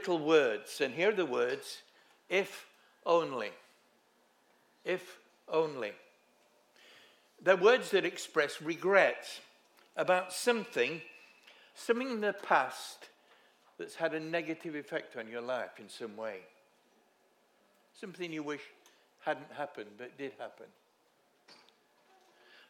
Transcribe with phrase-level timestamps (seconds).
[0.00, 1.82] little words, and here are the words
[2.30, 2.66] if
[3.04, 3.50] only.
[4.82, 5.92] If only.
[7.42, 9.28] They're words that express regret
[9.98, 11.02] about something,
[11.74, 13.10] something in the past
[13.78, 16.38] that's had a negative effect on your life in some way.
[17.92, 18.62] Something you wish
[19.26, 20.66] hadn't happened but did happen.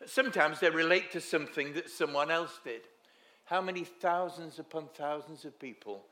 [0.05, 2.81] Sometimes they relate to something that someone else did.
[3.45, 6.07] How many thousands upon thousands of people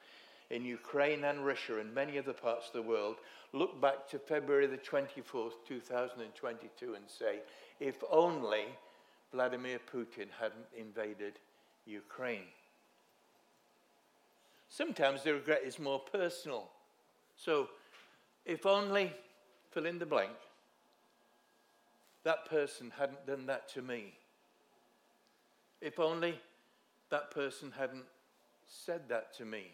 [0.51, 3.17] in Ukraine and Russia and many other parts of the world
[3.53, 7.41] look back to February the 24th, 2022 and say,
[7.81, 8.65] if only
[9.33, 11.35] Vladimir Putin hadn't invaded
[11.87, 12.49] Ukraine.
[14.69, 16.69] Sometimes the regret is more personal.
[17.37, 17.69] So,
[18.45, 19.13] if only,
[19.71, 20.33] fill in the blank,
[22.25, 24.15] that person hadn't done that to me.
[25.81, 26.39] If only
[27.11, 28.05] that person hadn't
[28.67, 29.69] said that to me.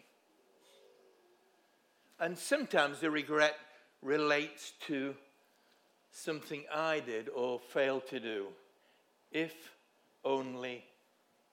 [2.19, 3.55] And sometimes the regret
[4.01, 5.15] relates to
[6.11, 8.47] something I did or failed to do.
[9.31, 9.53] If
[10.23, 10.83] only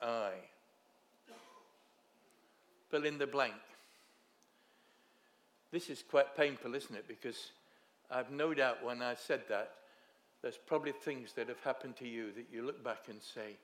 [0.01, 0.31] I.
[2.91, 3.55] Fill in the blank.
[5.73, 7.09] This is quite painful, isn't it?
[7.09, 7.51] Because
[8.11, 9.73] I've no doubt when I said that,
[10.43, 13.57] there's probably things that have happened to you that you look back and say,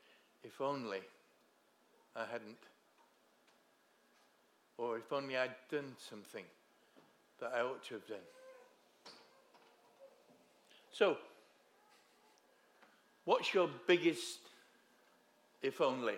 [0.42, 1.00] if only
[2.16, 2.56] I hadn't.
[4.78, 6.44] Or if only I'd done something
[7.40, 8.18] that I ought to have done.
[10.90, 11.16] So,
[13.24, 14.40] what's your biggest,
[15.62, 16.16] if only?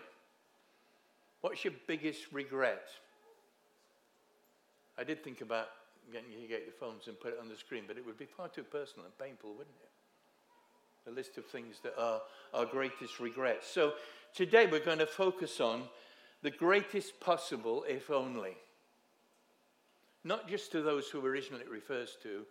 [1.41, 2.89] What's your biggest regret?
[4.99, 5.69] I did think about
[6.13, 8.19] getting you to get your phones and put it on the screen, but it would
[8.19, 11.11] be far too personal and painful, wouldn't it?
[11.11, 12.21] A list of things that are
[12.53, 13.67] our greatest regrets.
[13.67, 13.95] So
[14.35, 15.85] today we're going to focus on
[16.43, 18.57] the greatest possible, if only.
[20.25, 22.45] Not just to those who originally it refers to,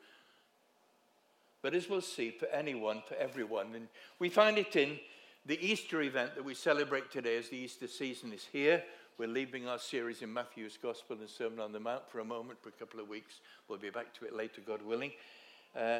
[1.61, 3.75] but as we'll see, for anyone, for everyone.
[3.75, 4.97] And we find it in
[5.45, 8.83] the Easter event that we celebrate today as the Easter season is here.
[9.17, 12.61] We're leaving our series in Matthew's Gospel and Sermon on the Mount for a moment,
[12.61, 13.41] for a couple of weeks.
[13.67, 15.11] We'll be back to it later, God willing.
[15.75, 15.99] Uh,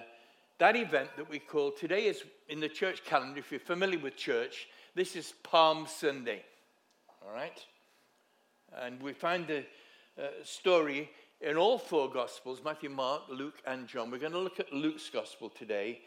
[0.57, 3.39] that event that we call today is in the church calendar.
[3.39, 6.43] If you're familiar with church, this is Palm Sunday.
[7.25, 7.59] All right?
[8.77, 9.65] And we find the
[10.17, 11.09] uh, story
[11.41, 14.11] in all four Gospels Matthew, Mark, Luke, and John.
[14.11, 16.01] We're going to look at Luke's Gospel today.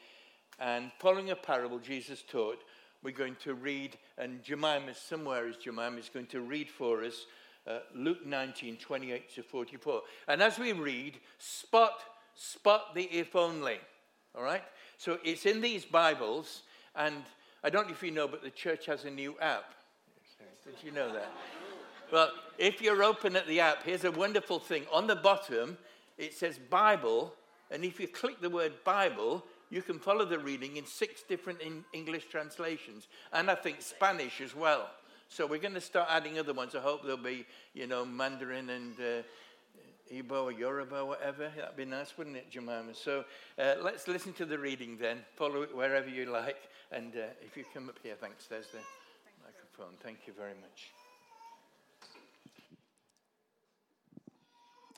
[0.58, 2.62] And following a parable Jesus taught,
[3.02, 7.26] we're going to read, and Jemima, somewhere is Jemima, is going to read for us
[7.66, 10.02] uh, Luke 19, 28 to 44.
[10.28, 12.00] And as we read, spot,
[12.34, 13.78] spot the if only.
[14.34, 14.62] All right?
[14.98, 16.62] So it's in these Bibles,
[16.94, 17.16] and
[17.64, 19.74] I don't know if you know, but the church has a new app.
[20.64, 21.32] Did you know that?
[22.12, 24.84] Well, if you're open at the app, here's a wonderful thing.
[24.92, 25.78] On the bottom,
[26.18, 27.32] it says Bible,
[27.70, 31.60] and if you click the word Bible, you can follow the reading in six different
[31.94, 34.90] English translations, and I think Spanish as well.
[35.30, 36.74] So we're going to start adding other ones.
[36.74, 41.50] I hope there'll be, you know, Mandarin and uh, Igbo or Yoruba, or whatever.
[41.56, 42.92] That'd be nice, wouldn't it, Jemima?
[42.92, 43.24] So
[43.58, 45.20] uh, let's listen to the reading then.
[45.34, 46.58] Follow it wherever you like.
[46.90, 48.48] And uh, if you come up here, thanks.
[48.48, 48.80] There's the
[49.42, 49.96] microphone.
[50.02, 50.92] Thank you very much.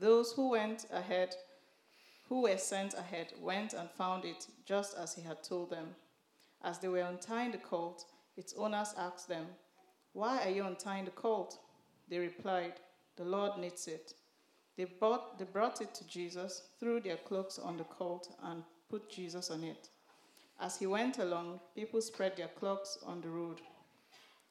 [0.00, 1.34] Those who went ahead,
[2.28, 5.96] who were sent ahead, went and found it just as he had told them.
[6.62, 8.04] As they were untying the colt,
[8.36, 9.46] its owners asked them,
[10.12, 11.58] Why are you untying the colt?
[12.08, 12.74] They replied,
[13.16, 14.14] The Lord needs it.
[14.76, 19.10] They brought, they brought it to Jesus, threw their cloaks on the colt, and put
[19.10, 19.88] Jesus on it.
[20.60, 23.60] As he went along, people spread their cloaks on the road.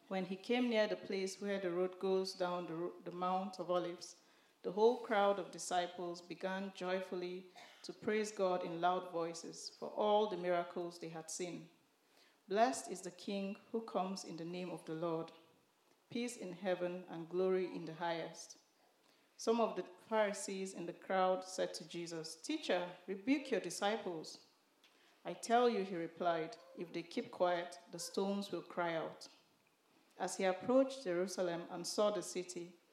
[0.10, 3.72] When he came near the place where the road goes down the, the Mount of
[3.72, 4.16] Olives,
[4.64, 7.46] the whole crowd of disciples began joyfully
[7.84, 11.64] to praise God in loud voices for all the miracles they had seen.
[12.50, 15.32] Blessed is the King who comes in the name of the Lord.
[16.10, 18.58] Peace in heaven and glory in the highest.
[19.36, 24.40] Some of the Pharisees in the crowd said to Jesus, Teacher, rebuke your disciples.
[25.26, 29.28] I tell you, he replied, if they keep quiet, the stones will cry out.
[30.20, 32.74] As he approached Jerusalem and saw the city,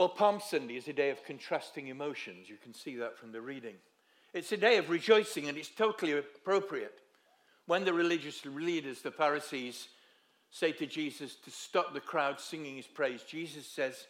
[0.00, 2.48] Well, Palm Sunday is a day of contrasting emotions.
[2.48, 3.74] You can see that from the reading.
[4.32, 7.00] It's a day of rejoicing, and it's totally appropriate.
[7.66, 9.88] When the religious leaders, the Pharisees,
[10.50, 14.06] say to Jesus to stop the crowd singing his praise, Jesus says,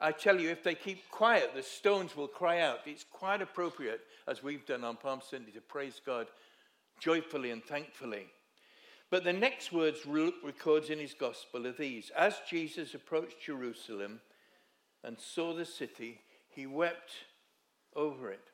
[0.00, 2.80] I tell you, if they keep quiet, the stones will cry out.
[2.84, 6.26] It's quite appropriate, as we've done on Palm Sunday, to praise God
[6.98, 8.26] joyfully and thankfully.
[9.10, 14.20] But the next words Luke records in his gospel are these As Jesus approached Jerusalem,
[15.04, 17.12] and saw the city, he wept
[17.94, 18.50] over it.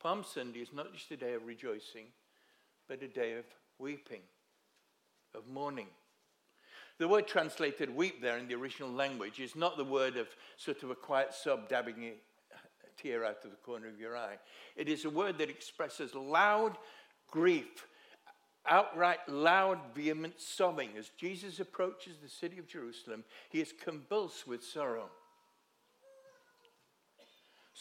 [0.00, 2.06] Palm Sunday is not just a day of rejoicing,
[2.88, 3.44] but a day of
[3.78, 4.22] weeping,
[5.34, 5.88] of mourning.
[6.98, 10.82] The word translated weep there in the original language is not the word of sort
[10.82, 14.38] of a quiet sob dabbing a tear out of the corner of your eye.
[14.76, 16.76] It is a word that expresses loud
[17.30, 17.86] grief,
[18.66, 20.90] outright loud, vehement sobbing.
[20.98, 25.10] As Jesus approaches the city of Jerusalem, he is convulsed with sorrow.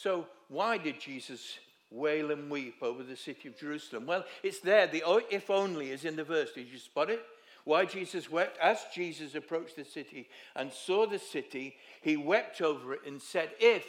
[0.01, 1.59] So, why did Jesus
[1.91, 4.05] wail and weep over the city of Jerusalem?
[4.05, 4.87] Well, it's there.
[4.87, 6.53] The if only is in the verse.
[6.53, 7.21] Did you spot it?
[7.65, 8.57] Why Jesus wept?
[8.61, 13.49] As Jesus approached the city and saw the city, he wept over it and said,
[13.59, 13.85] If,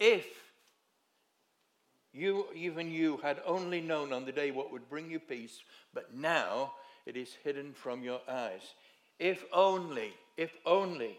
[0.00, 0.26] if
[2.12, 5.62] you, even you, had only known on the day what would bring you peace,
[5.94, 6.72] but now
[7.06, 8.74] it is hidden from your eyes.
[9.20, 11.16] If only, if only.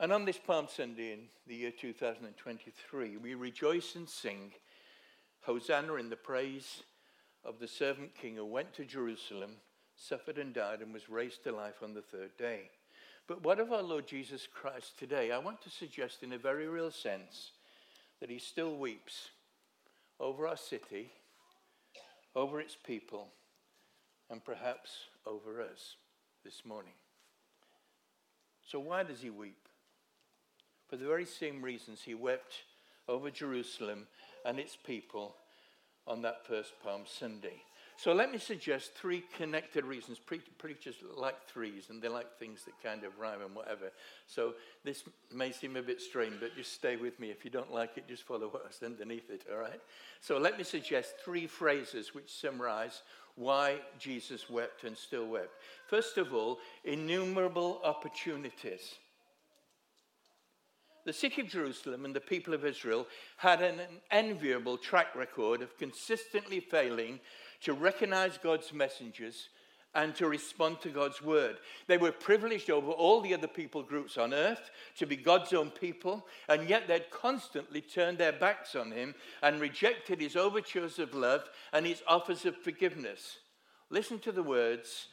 [0.00, 4.52] And on this Palm Sunday in the year 2023, we rejoice and sing
[5.42, 6.84] Hosanna in the praise
[7.44, 9.56] of the servant king who went to Jerusalem,
[9.96, 12.70] suffered and died, and was raised to life on the third day.
[13.28, 15.32] But what of our Lord Jesus Christ today?
[15.32, 17.50] I want to suggest, in a very real sense,
[18.20, 19.28] that he still weeps
[20.18, 21.12] over our city,
[22.34, 23.28] over its people,
[24.30, 24.92] and perhaps
[25.26, 25.96] over us
[26.42, 26.94] this morning.
[28.66, 29.66] So, why does he weep?
[30.90, 32.64] For the very same reasons he wept
[33.08, 34.08] over Jerusalem
[34.44, 35.36] and its people
[36.06, 37.62] on that first Palm Sunday.
[37.96, 40.18] So let me suggest three connected reasons.
[40.18, 43.92] Pre- preachers like threes, and they like things that kind of rhyme and whatever.
[44.26, 44.54] So
[44.84, 47.30] this may seem a bit strange, but just stay with me.
[47.30, 49.80] If you don't like it, just follow what's underneath it, all right?
[50.22, 53.02] So let me suggest three phrases which summarize
[53.36, 55.52] why Jesus wept and still wept.
[55.86, 58.94] First of all, innumerable opportunities.
[61.04, 63.06] The city of Jerusalem and the people of Israel
[63.36, 63.80] had an
[64.10, 67.20] enviable track record of consistently failing
[67.62, 69.48] to recognize God's messengers
[69.94, 71.56] and to respond to God's word.
[71.86, 75.70] They were privileged over all the other people groups on earth to be God's own
[75.70, 81.14] people, and yet they'd constantly turned their backs on him and rejected his overtures of
[81.14, 83.38] love and his offers of forgiveness.
[83.90, 85.08] Listen to the words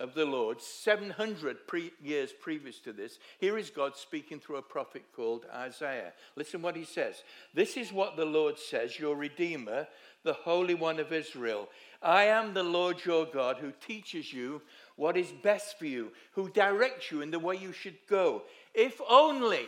[0.00, 4.62] of the Lord, 700 pre- years previous to this, here is God speaking through a
[4.62, 6.12] prophet called Isaiah.
[6.36, 7.22] Listen what he says.
[7.54, 9.86] This is what the Lord says, your Redeemer,
[10.24, 11.68] the Holy One of Israel.
[12.02, 14.62] I am the Lord your God who teaches you
[14.96, 18.42] what is best for you, who directs you in the way you should go.
[18.74, 19.66] If only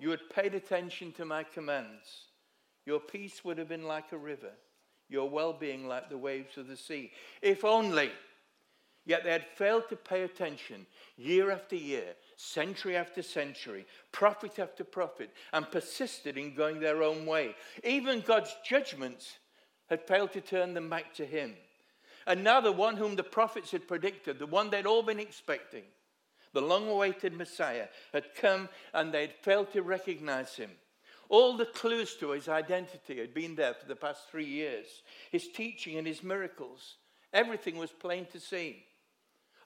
[0.00, 2.28] you had paid attention to my commands,
[2.86, 4.52] your peace would have been like a river,
[5.08, 7.12] your well being like the waves of the sea.
[7.42, 8.10] If only
[9.06, 14.82] Yet they had failed to pay attention year after year, century after century, prophet after
[14.82, 17.54] prophet, and persisted in going their own way.
[17.82, 19.36] Even God's judgments
[19.90, 21.54] had failed to turn them back to Him.
[22.26, 25.84] And now, the one whom the prophets had predicted, the one they'd all been expecting,
[26.54, 30.70] the long awaited Messiah, had come and they'd failed to recognize him.
[31.28, 34.86] All the clues to his identity had been there for the past three years
[35.30, 36.96] his teaching and his miracles.
[37.32, 38.84] Everything was plain to see.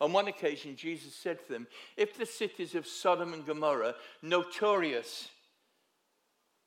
[0.01, 5.29] On one occasion, Jesus said to them, If the cities of Sodom and Gomorrah, notorious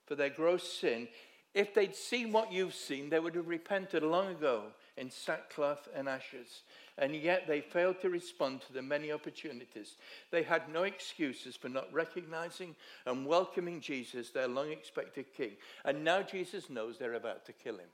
[0.06, 1.08] for their gross sin,
[1.54, 4.64] if they'd seen what you've seen, they would have repented long ago
[4.98, 6.64] in sackcloth and ashes.
[6.98, 9.96] And yet they failed to respond to the many opportunities.
[10.30, 15.52] They had no excuses for not recognizing and welcoming Jesus, their long expected king.
[15.84, 17.90] And now Jesus knows they're about to kill him.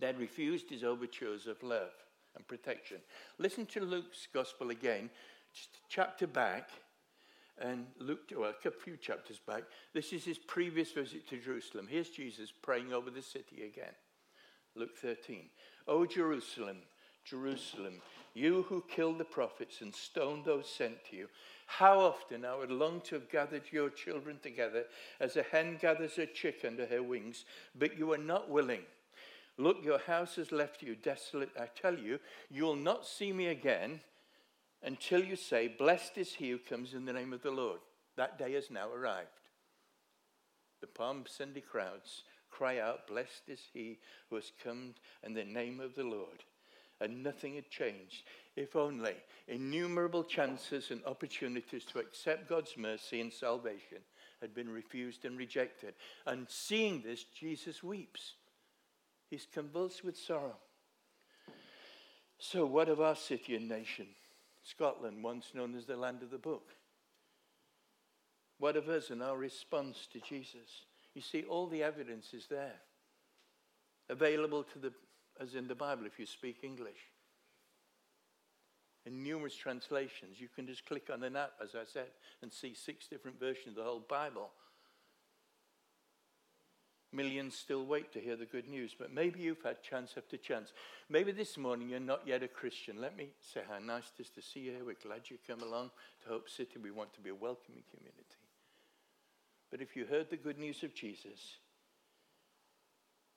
[0.00, 1.92] They'd refused his overtures of love
[2.36, 2.98] and protection.
[3.38, 5.10] Listen to Luke's gospel again,
[5.88, 6.70] chapter back,
[7.60, 9.62] and Luke, well, a few chapters back.
[9.92, 11.86] This is his previous visit to Jerusalem.
[11.88, 13.94] Here's Jesus praying over the city again.
[14.74, 15.44] Luke 13.
[15.86, 16.78] O Jerusalem,
[17.24, 18.02] Jerusalem,
[18.34, 21.28] you who killed the prophets and stoned those sent to you,
[21.66, 24.84] how often I would long to have gathered your children together
[25.20, 27.44] as a hen gathers her chick under her wings,
[27.78, 28.82] but you are not willing.
[29.56, 31.50] Look, your house has left you desolate.
[31.58, 32.18] I tell you,
[32.50, 34.00] you'll not see me again
[34.82, 37.80] until you say, Blessed is he who comes in the name of the Lord.
[38.16, 39.28] That day has now arrived.
[40.80, 44.94] The Palm Sunday crowds cry out, Blessed is he who has come
[45.24, 46.44] in the name of the Lord.
[47.00, 48.22] And nothing had changed.
[48.56, 49.14] If only
[49.48, 53.98] innumerable chances and opportunities to accept God's mercy and salvation
[54.40, 55.94] had been refused and rejected.
[56.26, 58.34] And seeing this, Jesus weeps.
[59.30, 60.56] He's convulsed with sorrow.
[62.38, 64.06] So, what of our city and nation?
[64.62, 66.70] Scotland, once known as the land of the book.
[68.58, 70.86] What of us and our response to Jesus?
[71.14, 72.80] You see, all the evidence is there,
[74.08, 74.92] available to the,
[75.40, 77.10] as in the Bible if you speak English.
[79.06, 82.08] In numerous translations, you can just click on an app, as I said,
[82.40, 84.50] and see six different versions of the whole Bible.
[87.14, 90.72] Millions still wait to hear the good news, but maybe you've had chance after chance.
[91.08, 93.00] Maybe this morning you're not yet a Christian.
[93.00, 94.84] Let me say how nice it is to see you here.
[94.84, 95.90] We're glad you come along
[96.24, 96.80] to Hope City.
[96.82, 98.24] We want to be a welcoming community.
[99.70, 101.58] But if you heard the good news of Jesus,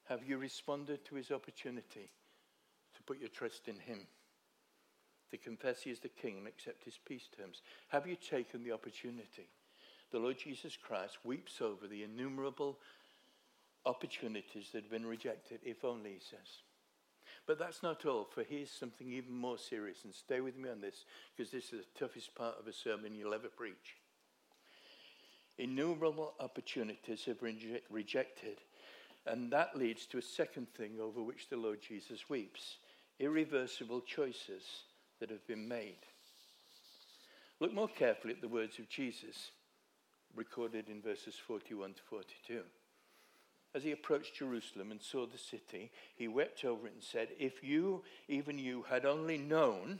[0.09, 2.09] have you responded to his opportunity
[2.95, 4.07] to put your trust in him?
[5.29, 7.61] To confess he is the king and accept his peace terms?
[7.89, 9.49] Have you taken the opportunity?
[10.11, 12.79] The Lord Jesus Christ weeps over the innumerable
[13.87, 16.61] opportunities that have been rejected, if only, he says.
[17.45, 20.81] But that's not all, for here's something even more serious, and stay with me on
[20.81, 23.95] this, because this is the toughest part of a sermon you'll ever preach.
[25.57, 27.57] Innumerable opportunities have been
[27.89, 28.57] rejected,
[29.25, 32.77] and that leads to a second thing over which the Lord Jesus weeps
[33.19, 34.63] irreversible choices
[35.19, 35.97] that have been made.
[37.59, 39.49] Look more carefully at the words of Jesus
[40.35, 42.61] recorded in verses 41 to 42
[43.75, 47.63] as he approached Jerusalem and saw the city, he wept over it and said, If
[47.63, 49.99] you, even you, had only known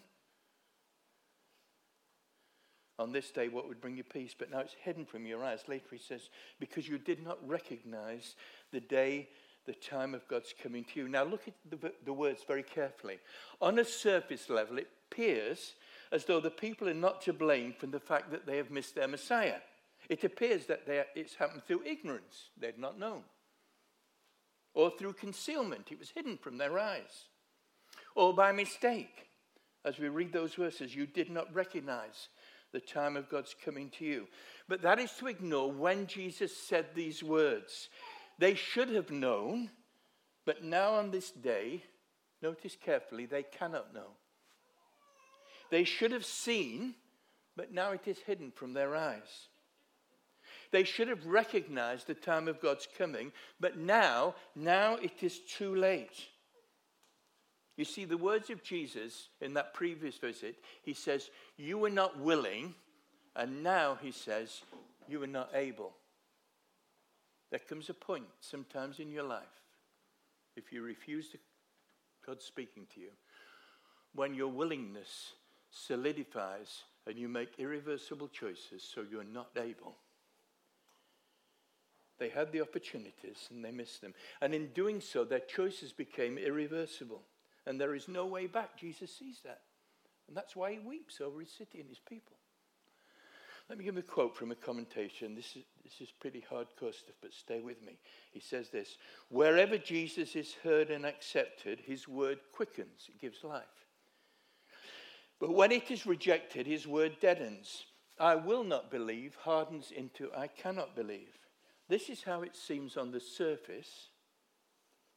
[3.00, 5.64] on this day what would bring you peace, but now it's hidden from your eyes.
[5.68, 8.36] Later he says, Because you did not recognize
[8.72, 9.28] the day,
[9.66, 11.08] the time of God's coming to you.
[11.08, 13.20] Now look at the, the words very carefully.
[13.62, 15.74] On a surface level, it appears
[16.12, 18.96] as though the people are not to blame for the fact that they have missed
[18.96, 19.58] their Messiah.
[20.10, 20.84] It appears that
[21.16, 22.50] it's happened through ignorance.
[22.58, 23.24] They've not known
[24.78, 25.88] or through concealment.
[25.92, 27.26] It was hidden from their eyes.
[28.16, 29.28] Or by mistake.
[29.84, 32.30] As we read those verses, you did not recognize
[32.74, 34.28] the time of God's coming to you.
[34.70, 37.90] But that is to ignore when Jesus said these words.
[38.38, 39.72] They should have known,
[40.46, 41.82] but now on this day,
[42.44, 44.12] notice carefully, they cannot know.
[45.72, 46.94] They should have seen,
[47.56, 49.48] but now it is hidden from their eyes.
[50.72, 55.76] They should have recognized the time of God's coming, but now, now it is too
[55.76, 56.28] late.
[57.78, 62.20] You see, the words of Jesus in that previous visit, he says, You were not
[62.20, 62.74] willing,
[63.36, 64.62] and now he says,
[65.08, 65.94] You were not able.
[67.52, 69.44] There comes a point sometimes in your life,
[70.56, 71.38] if you refuse to,
[72.26, 73.12] God speaking to you,
[74.14, 75.34] when your willingness
[75.70, 79.96] solidifies and you make irreversible choices so you're not able.
[82.20, 84.14] They had the opportunities and they missed them.
[84.42, 87.22] And in doing so, their choices became irreversible.
[87.66, 88.78] And there is no way back.
[88.78, 89.62] Jesus sees that.
[90.28, 92.38] And that's why he weeps over his city and his people.
[93.70, 95.36] Let me give a quote from a commentation.
[95.36, 97.98] This is, this is pretty hardcore stuff, but stay with me.
[98.32, 98.98] He says this
[99.30, 103.64] Wherever Jesus is heard and accepted, his word quickens, it gives life.
[105.40, 107.86] But when it is rejected, his word deadens.
[108.20, 111.38] I will not believe hardens into I cannot believe.
[111.90, 114.10] This is how it seems on the surface,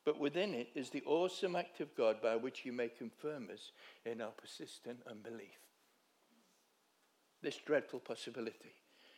[0.04, 3.72] but within it is the awesome act of God by which He may confirm us
[4.04, 5.58] in our persistent unbelief.
[7.42, 8.74] This dreadful possibility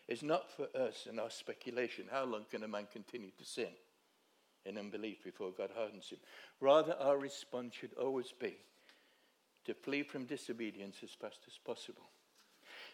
[0.08, 2.06] is not for us and our speculation.
[2.10, 3.68] How long can a man continue to sin
[4.64, 6.18] in unbelief before God hardens him?
[6.60, 8.56] Rather, our response should always be
[9.64, 12.08] to flee from disobedience as fast as possible.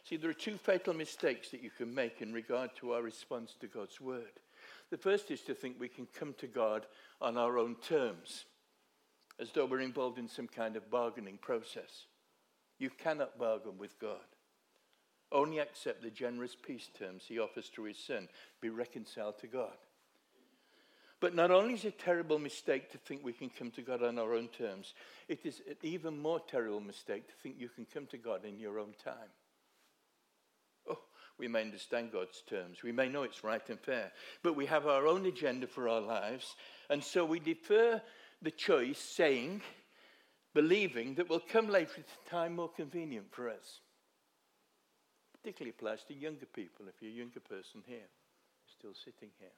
[0.05, 3.55] See, there are two fatal mistakes that you can make in regard to our response
[3.61, 4.41] to God's word.
[4.91, 6.87] The first is to think we can come to God
[7.21, 8.45] on our own terms.
[9.41, 12.07] as though we're involved in some kind of bargaining process.
[12.79, 14.27] You cannot bargain with God.
[15.31, 18.29] Only accept the generous peace terms he offers to his son.
[18.61, 19.77] Be reconciled to God.
[21.21, 24.03] But not only is it a terrible mistake to think we can come to God
[24.03, 24.95] on our own terms,
[25.29, 28.59] it is an even more terrible mistake to think you can come to God in
[28.59, 29.31] your own time.
[31.39, 32.83] We may understand God's terms.
[32.83, 34.13] We may know it's right and fair.
[34.43, 36.57] But we have our own agenda for our lives.
[36.91, 38.03] And so we defer
[38.43, 39.63] the choice, saying,
[40.55, 43.81] believing that will come later at a time more convenient for us.
[45.41, 48.09] Particularly applies to younger people, if you're a younger person here,
[48.67, 49.55] still sitting here.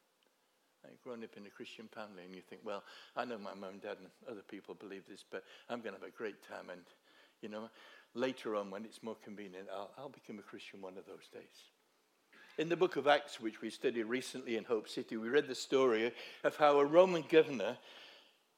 [0.89, 2.83] You've grown up in a Christian family and you think, well,
[3.17, 6.01] I know my mum and dad and other people believe this, but I'm going to
[6.01, 6.71] have a great time.
[6.71, 6.81] And,
[7.43, 7.69] you know,
[8.15, 11.71] later on when it's more convenient, I'll, I'll become a Christian one of those days.
[12.59, 15.55] In the book of Acts, which we studied recently in Hope City, we read the
[15.55, 16.13] story
[16.45, 17.79] of how a Roman governor,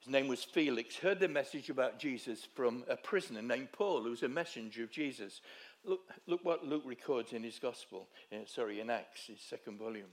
[0.01, 4.11] his name was Felix, heard the message about Jesus from a prisoner named Paul, who
[4.11, 5.41] was a messenger of Jesus.
[5.85, 10.11] Look, look what Luke records in his gospel, uh, sorry, in Acts, his second volume.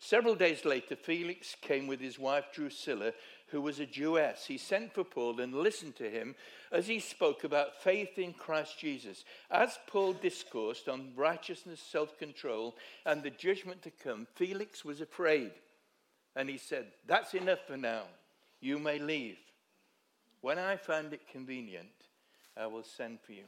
[0.00, 3.12] Several days later, Felix came with his wife Drusilla,
[3.48, 4.46] who was a Jewess.
[4.46, 6.34] He sent for Paul and listened to him
[6.70, 9.24] as he spoke about faith in Christ Jesus.
[9.50, 12.76] As Paul discoursed on righteousness, self control,
[13.06, 15.52] and the judgment to come, Felix was afraid.
[16.36, 18.02] And he said, That's enough for now.
[18.60, 19.38] You may leave.
[20.40, 21.88] When I find it convenient,
[22.56, 23.44] I will send for you.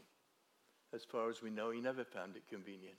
[0.92, 2.96] As far as we know, he never found it convenient.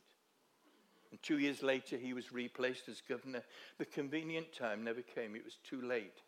[1.12, 3.44] And two years later, he was replaced as governor.
[3.77, 5.36] The convenient time never came.
[5.36, 6.22] It was too late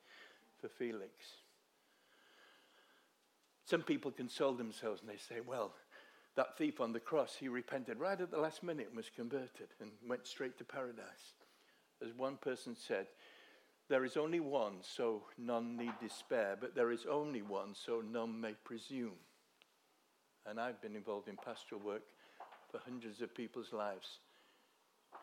[0.60, 1.12] for Felix.
[3.66, 5.74] Some people console themselves and they say, well,
[6.36, 9.70] that thief on the cross, he repented right at the last minute and was converted
[9.80, 11.34] and went straight to paradise.
[12.04, 13.08] As one person said,
[13.90, 18.40] there is only one, so none need despair, but there is only one, so none
[18.40, 19.14] may presume.
[20.46, 22.04] And I've been involved in pastoral work
[22.72, 24.20] for hundreds of people's lives.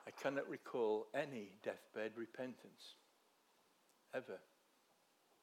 [0.07, 2.94] I cannot recall any deathbed repentance.
[4.14, 4.38] Ever.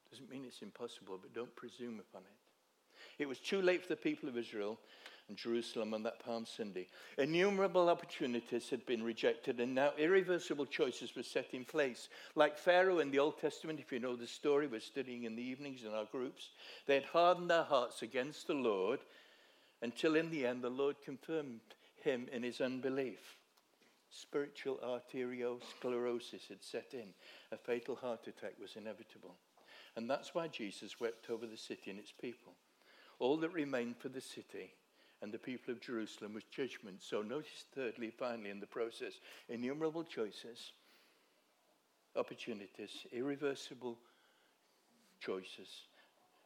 [0.10, 3.21] Doesn't mean it's impossible, but don't presume upon it.
[3.23, 4.79] It was too late for the people of Israel
[5.27, 6.88] and Jerusalem on that Palm Sunday.
[7.17, 12.07] Innumerable opportunities had been rejected, and now irreversible choices were set in place.
[12.36, 15.43] Like Pharaoh in the Old Testament, if you know the story, we're studying in the
[15.43, 16.49] evenings in our groups,
[16.86, 18.99] they had hardened their hearts against the Lord
[19.81, 21.60] until in the end the Lord confirmed
[22.01, 23.38] him in his unbelief.
[24.10, 27.10] Spiritual arteriosclerosis had set in.
[27.52, 29.36] A fatal heart attack was inevitable.
[29.96, 32.54] And that's why Jesus wept over the city and its people.
[33.20, 34.74] All that remained for the city
[35.22, 37.02] and the people of Jerusalem was judgment.
[37.02, 39.13] So, notice thirdly, finally, in the process,
[39.50, 40.74] innumerable choices,
[42.15, 43.98] opportunities, irreversible
[45.20, 45.88] choices,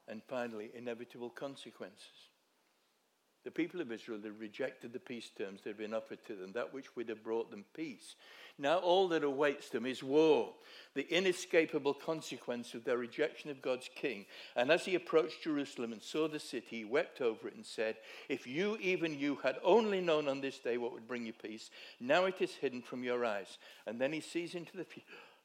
[0.08, 2.30] and finally, inevitable consequences.
[3.43, 6.51] The people of Israel had rejected the peace terms that had been offered to them,
[6.54, 8.15] that which would have brought them peace.
[8.60, 10.54] Now, all that awaits them is war,
[10.93, 14.27] the inescapable consequence of their rejection of God's king.
[14.56, 17.97] And as he approached Jerusalem and saw the city, he wept over it and said,
[18.30, 21.71] If you, even you, had only known on this day what would bring you peace,
[21.99, 23.58] now it is hidden from your eyes.
[23.88, 25.08] And then he sees into the future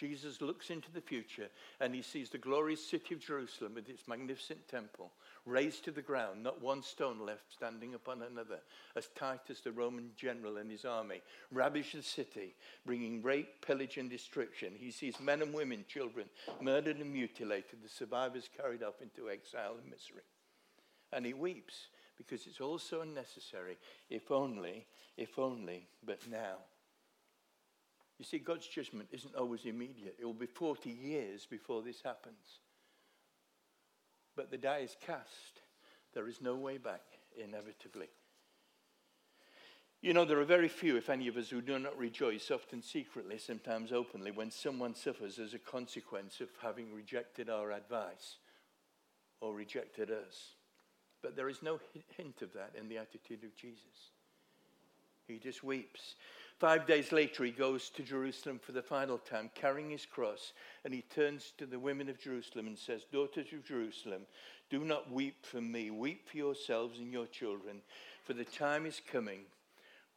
[0.00, 4.08] Jesus looks into the future and he sees the glorious city of Jerusalem with its
[4.08, 5.12] magnificent temple
[5.44, 8.60] razed to the ground, not one stone left standing upon another,
[8.96, 11.20] as Titus, the Roman general and his army,
[11.52, 12.54] ravaged the city,
[12.86, 14.72] bringing rape, pillage, and destruction.
[14.74, 16.30] He sees men and women, children,
[16.62, 20.24] murdered and mutilated, the survivors carried off into exile and misery.
[21.12, 23.76] And he weeps because it's all so unnecessary,
[24.08, 24.86] if only,
[25.18, 26.56] if only, but now.
[28.20, 30.16] You see, God's judgment isn't always immediate.
[30.20, 32.60] It will be 40 years before this happens.
[34.36, 35.62] But the die is cast.
[36.12, 37.00] There is no way back,
[37.42, 38.08] inevitably.
[40.02, 42.82] You know, there are very few, if any of us, who do not rejoice, often
[42.82, 48.36] secretly, sometimes openly, when someone suffers as a consequence of having rejected our advice
[49.40, 50.56] or rejected us.
[51.22, 51.80] But there is no
[52.18, 54.10] hint of that in the attitude of Jesus.
[55.26, 56.16] He just weeps.
[56.60, 60.52] Five days later, he goes to Jerusalem for the final time, carrying his cross,
[60.84, 64.26] and he turns to the women of Jerusalem and says, Daughters of Jerusalem,
[64.68, 65.90] do not weep for me.
[65.90, 67.80] Weep for yourselves and your children,
[68.26, 69.40] for the time is coming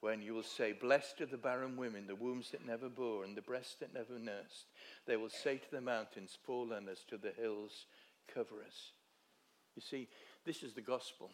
[0.01, 3.38] when you will say, Blessed are the barren women, the wombs that never bore, and
[3.38, 4.65] the breasts that never nursed.
[5.08, 7.86] They will say to the mountains, Fall on us, to the hills,
[8.34, 8.91] cover us.
[9.77, 10.10] You see,
[10.45, 11.29] this is the gospel.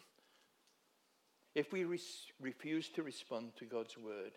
[1.56, 1.98] If we re-
[2.40, 4.30] refuse to respond to God's word,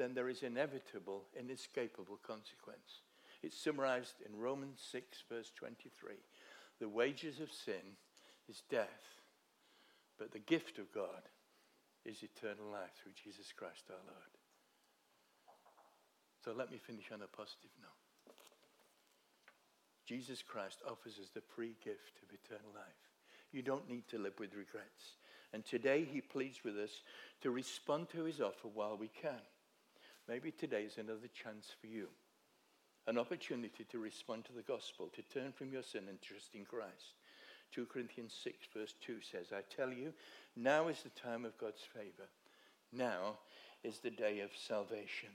[0.00, 3.04] then there is inevitable, inescapable consequence.
[3.42, 6.14] It's summarized in Romans 6, verse 23.
[6.80, 7.98] The wages of sin
[8.48, 9.20] is death,
[10.18, 11.28] but the gift of God
[12.06, 14.32] is eternal life through Jesus Christ our Lord.
[16.42, 18.34] So let me finish on a positive note.
[20.06, 23.04] Jesus Christ offers us the free gift of eternal life.
[23.52, 25.18] You don't need to live with regrets.
[25.52, 27.02] And today he pleads with us
[27.42, 29.40] to respond to his offer while we can.
[30.30, 32.06] Maybe today is another chance for you.
[33.08, 36.64] An opportunity to respond to the gospel, to turn from your sin and trust in
[36.64, 37.18] Christ.
[37.74, 40.12] 2 Corinthians 6, verse 2 says, I tell you,
[40.54, 42.30] now is the time of God's favor.
[42.92, 43.38] Now
[43.82, 45.30] is the day of salvation.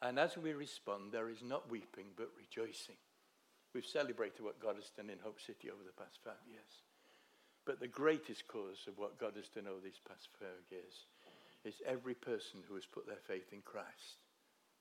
[0.00, 3.02] And as we respond, there is not weeping, but rejoicing.
[3.74, 6.86] We've celebrated what God has done in Hope City over the past five years.
[7.64, 11.06] But the greatest cause of what God has done over these past five years
[11.64, 14.20] is every person who has put their faith in Christ,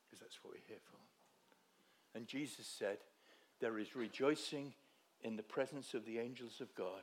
[0.05, 2.17] because that's what we're here for.
[2.17, 2.97] And Jesus said,
[3.59, 4.73] There is rejoicing
[5.23, 7.01] in the presence of the angels of God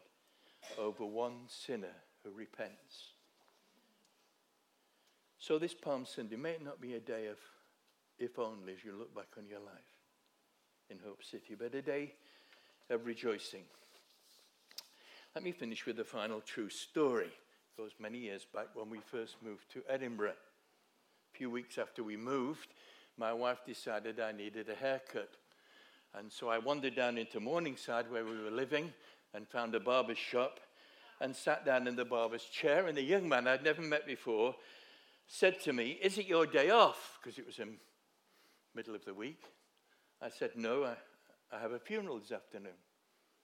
[0.78, 3.14] over one sinner who repents.
[5.38, 7.38] So, this Palm Sunday may not be a day of
[8.18, 9.74] if only as you look back on your life
[10.88, 12.12] in Hope City, but a day
[12.90, 13.62] of rejoicing.
[15.34, 17.32] Let me finish with the final true story.
[17.76, 20.32] Goes many years back when we first moved to Edinburgh.
[20.32, 22.68] A few weeks after we moved,
[23.16, 25.30] my wife decided I needed a haircut.
[26.14, 28.92] And so I wandered down into Morningside where we were living
[29.32, 30.60] and found a barber's shop
[31.22, 32.88] and sat down in the barber's chair.
[32.88, 34.54] And the young man I'd never met before
[35.26, 37.18] said to me, Is it your day off?
[37.22, 37.78] Because it was in
[38.74, 39.44] middle of the week.
[40.20, 40.96] I said, No, I,
[41.50, 42.72] I have a funeral this afternoon.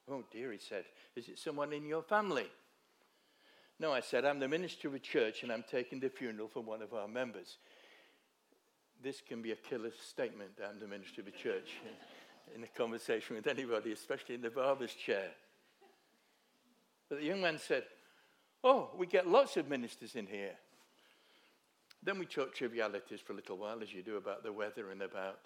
[0.06, 0.84] Oh dear, he said,
[1.16, 2.48] Is it someone in your family?
[3.80, 6.62] No, I said, I'm the minister of a church and I'm taking the funeral for
[6.62, 7.58] one of our members.
[9.02, 11.70] This can be a killer statement, I'm the minister of a church,
[12.56, 15.28] in a conversation with anybody, especially in the barber's chair.
[17.08, 17.84] But the young man said,
[18.64, 20.56] Oh, we get lots of ministers in here.
[22.02, 25.02] Then we talked trivialities for a little while, as you do, about the weather and
[25.02, 25.40] about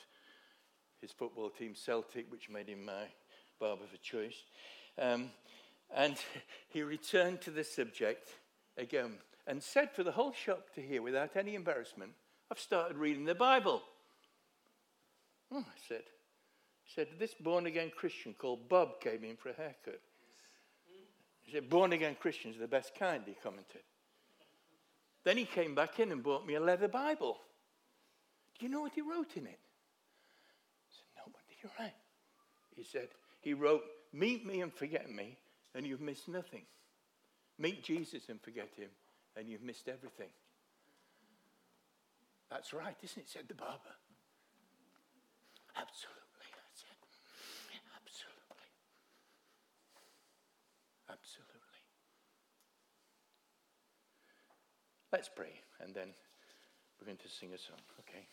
[1.01, 3.05] his football team, Celtic, which made him my
[3.61, 4.45] barber for choice.
[4.99, 5.31] Um,
[5.95, 6.17] and
[6.69, 8.29] he returned to the subject
[8.77, 9.13] again
[9.47, 12.13] and said for the whole shop to hear, without any embarrassment,
[12.51, 13.83] I've started reading the Bible.
[15.51, 16.03] Oh, I said,
[16.85, 20.01] he said, this born again Christian called Bob came in for a haircut.
[21.43, 23.83] He said, born again Christians are the best kind, he commented.
[25.25, 27.39] Then he came back in and bought me a leather Bible.
[28.59, 29.59] Do you know what he wrote in it?
[29.59, 31.95] I said, No, what did he write?
[32.77, 33.09] He said,
[33.41, 35.39] He wrote, Meet me and forget me,
[35.75, 36.63] and you've missed nothing.
[37.59, 38.91] Meet Jesus and forget him,
[39.37, 40.31] and you've missed everything.
[42.51, 43.29] That's right, isn't it?
[43.29, 43.97] said the barber.
[45.77, 47.01] Absolutely, I said.
[47.97, 48.69] Absolutely.
[51.09, 51.53] Absolutely.
[55.13, 56.09] Let's pray, and then
[57.01, 58.27] we're going to sing a song, okay?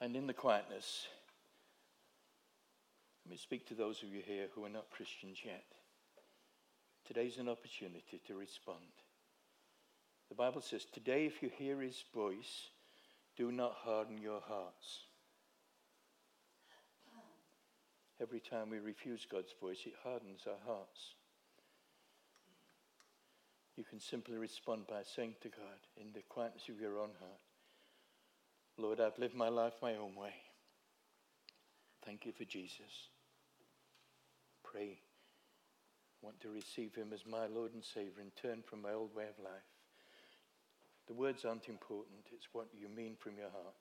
[0.00, 1.06] And in the quietness,
[3.24, 5.64] let me speak to those of you here who are not Christians yet.
[7.06, 8.80] Today's an opportunity to respond.
[10.28, 12.68] The Bible says, Today, if you hear his voice,
[13.36, 15.04] do not harden your hearts.
[18.20, 21.14] Every time we refuse God's voice, it hardens our hearts.
[23.76, 27.40] You can simply respond by saying to God, in the quietness of your own heart,
[28.76, 30.34] Lord, I've lived my life my own way.
[32.04, 33.08] Thank you for Jesus.
[34.74, 34.98] Pray.
[36.20, 39.14] I want to receive him as my Lord and Savior and turn from my old
[39.14, 39.70] way of life.
[41.06, 43.76] The words aren't important, it's what you mean from your heart.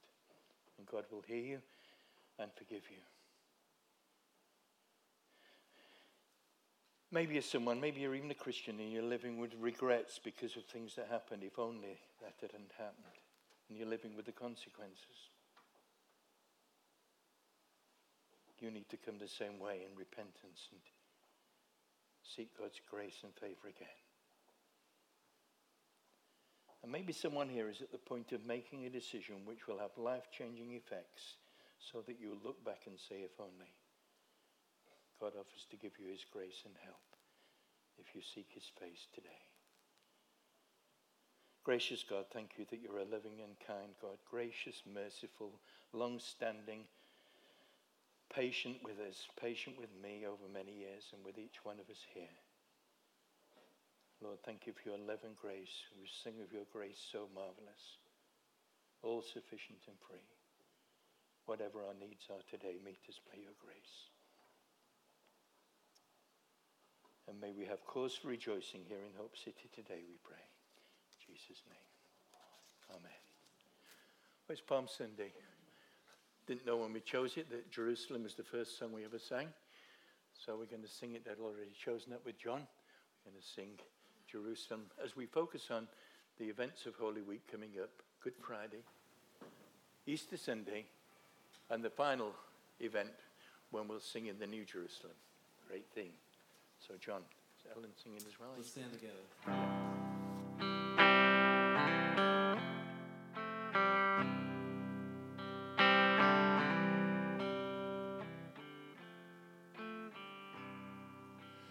[0.78, 1.62] And God will hear you
[2.38, 3.02] and forgive you.
[7.12, 10.66] Maybe you're someone, maybe you're even a Christian and you're living with regrets because of
[10.66, 11.42] things that happened.
[11.44, 13.18] If only that hadn't happened.
[13.70, 15.30] And you're living with the consequences.
[18.64, 20.80] You need to come the same way in repentance and
[22.24, 24.00] seek God's grace and favor again.
[26.82, 29.92] And maybe someone here is at the point of making a decision which will have
[29.98, 31.36] life changing effects
[31.78, 33.76] so that you look back and say, if only.
[35.20, 37.04] God offers to give you his grace and help
[38.00, 39.44] if you seek his face today.
[41.66, 45.52] Gracious God, thank you that you're a living and kind God, gracious, merciful,
[45.92, 46.88] long standing,
[48.34, 52.02] patient with us, patient with me over many years and with each one of us
[52.14, 52.38] here.
[54.22, 55.86] Lord, thank you for your love and grace.
[56.00, 58.02] We sing of your grace so marvelous,
[59.04, 60.26] all sufficient and free.
[61.46, 64.10] Whatever our needs are today, meet us by your grace.
[67.28, 70.40] And may we have cause for rejoicing here in Hope City today, we pray.
[70.42, 71.88] In Jesus' name.
[72.90, 73.22] Amen.
[74.48, 75.32] Well, it's Palm Sunday.
[76.48, 79.48] Didn't know when we chose it that Jerusalem was the first song we ever sang.
[80.34, 81.24] So we're going to sing it.
[81.26, 82.62] They'd already chosen it with John.
[83.26, 83.70] We're going to sing
[84.30, 85.88] Jerusalem as we focus on
[86.40, 87.90] the events of Holy Week coming up
[88.22, 88.84] Good Friday,
[90.06, 90.86] Easter Sunday,
[91.70, 92.34] and the final
[92.80, 93.10] event
[93.72, 95.14] when we'll sing in the New Jerusalem.
[95.68, 96.10] Great thing.
[96.86, 97.22] So, John,
[97.60, 98.50] is Ellen singing as well?
[98.58, 100.03] Let's stand together.